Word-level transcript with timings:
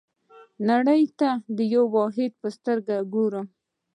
نړۍ 0.69 1.03
ته 1.19 1.29
د 1.57 1.59
یوه 1.73 1.89
واحد 1.95 2.31
په 2.41 2.47
سترګه 2.57 2.95
ګورم. 3.13 3.47